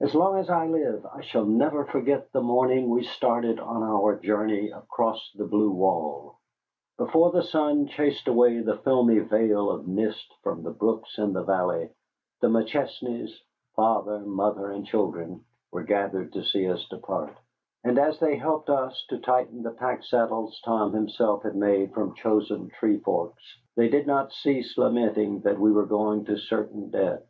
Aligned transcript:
As 0.00 0.14
long 0.14 0.38
as 0.38 0.48
I 0.48 0.68
live 0.68 1.04
I 1.12 1.20
shall 1.22 1.44
never 1.44 1.84
forget 1.86 2.30
the 2.30 2.40
morning 2.40 2.88
we 2.88 3.02
started 3.02 3.58
on 3.58 3.82
our 3.82 4.14
journey 4.20 4.70
across 4.70 5.32
the 5.34 5.44
Blue 5.44 5.72
Wall. 5.72 6.38
Before 6.98 7.32
the 7.32 7.42
sun 7.42 7.88
chased 7.88 8.28
away 8.28 8.60
the 8.60 8.76
filmy 8.76 9.18
veil 9.18 9.70
of 9.72 9.88
mist 9.88 10.32
from 10.44 10.62
the 10.62 10.70
brooks 10.70 11.18
in 11.18 11.32
the 11.32 11.42
valley, 11.42 11.90
the 12.42 12.46
McChesneys, 12.46 13.30
father, 13.74 14.20
mother, 14.20 14.70
and 14.70 14.86
children, 14.86 15.44
were 15.72 15.82
gathered 15.82 16.32
to 16.34 16.44
see 16.44 16.68
us 16.68 16.86
depart. 16.88 17.36
And 17.82 17.98
as 17.98 18.20
they 18.20 18.36
helped 18.36 18.70
us 18.70 19.04
to 19.08 19.18
tighten 19.18 19.64
the 19.64 19.72
packsaddles 19.72 20.60
Tom 20.64 20.92
himself 20.92 21.42
had 21.42 21.56
made 21.56 21.92
from 21.92 22.14
chosen 22.14 22.68
tree 22.68 23.00
forks, 23.00 23.58
they 23.74 23.88
did 23.88 24.06
not 24.06 24.32
cease 24.32 24.78
lamenting 24.78 25.40
that 25.40 25.58
we 25.58 25.72
were 25.72 25.86
going 25.86 26.24
to 26.26 26.36
certain 26.38 26.90
death. 26.92 27.24